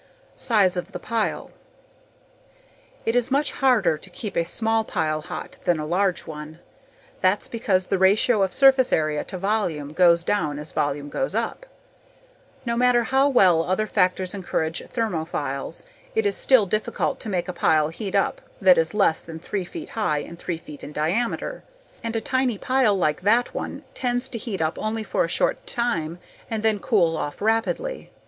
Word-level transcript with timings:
Size 0.33 0.77
of 0.77 0.93
the 0.93 0.99
pile. 0.99 1.51
It 3.05 3.15
is 3.15 3.29
much 3.29 3.51
harder 3.51 3.99
to 3.99 4.09
keep 4.09 4.35
a 4.35 4.43
small 4.43 4.79
object 4.81 5.27
hot 5.27 5.57
than 5.65 5.77
a 5.79 5.85
large 5.85 6.25
one. 6.25 6.57
That's 7.19 7.47
because 7.47 7.85
the 7.85 7.99
ratio 7.99 8.41
of 8.41 8.51
surface 8.51 8.91
area 8.91 9.23
to 9.25 9.37
volume 9.37 9.93
goes 9.93 10.23
down 10.23 10.57
as 10.57 10.71
volume 10.71 11.09
goes 11.09 11.35
up. 11.35 11.67
No 12.65 12.75
matter 12.75 13.03
how 13.03 13.29
well 13.29 13.61
other 13.61 13.85
factors 13.85 14.33
encourage 14.33 14.81
thermophiles, 14.91 15.83
it 16.15 16.25
is 16.25 16.35
still 16.35 16.65
difficult 16.65 17.19
to 17.19 17.29
make 17.29 17.47
a 17.47 17.53
pile 17.53 17.89
heat 17.89 18.15
up 18.15 18.41
that 18.59 18.79
is 18.79 18.95
less 18.95 19.21
than 19.21 19.37
three 19.37 19.65
feet 19.65 19.89
high 19.89 20.21
and 20.23 20.39
three 20.39 20.57
feet 20.57 20.83
in 20.83 20.91
diameter. 20.91 21.63
And 22.03 22.15
a 22.15 22.21
tiny 22.21 22.57
pile 22.57 22.95
like 22.97 23.21
that 23.21 23.53
one 23.53 23.83
tends 23.93 24.27
to 24.29 24.39
heat 24.39 24.63
only 24.77 25.03
for 25.03 25.23
a 25.23 25.27
short 25.37 25.67
time 25.67 26.17
and 26.49 26.63
then 26.63 26.79
cool 26.79 27.15
off 27.17 27.39
rapidly. 27.39 28.09